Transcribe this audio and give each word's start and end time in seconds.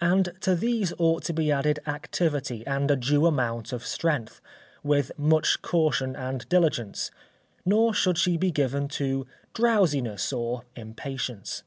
And 0.00 0.28
to 0.42 0.54
these 0.54 0.92
ought 0.98 1.24
to 1.24 1.32
be 1.32 1.50
added 1.50 1.80
activity, 1.84 2.64
and 2.64 2.88
a 2.88 2.94
due 2.94 3.26
amount 3.26 3.72
of 3.72 3.84
strength, 3.84 4.40
with 4.84 5.10
much 5.18 5.62
caution 5.62 6.14
and 6.14 6.48
diligence, 6.48 7.10
nor 7.64 7.92
should 7.92 8.16
she 8.16 8.36
be 8.36 8.52
given 8.52 8.86
to 8.90 9.26
drowsiness 9.52 10.32
or 10.32 10.62
impatience. 10.76 11.64